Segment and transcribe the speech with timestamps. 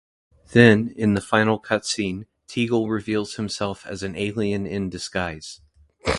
[0.53, 5.61] Then, in the final cutscene, Tegel reveals himself as an alien in disguise.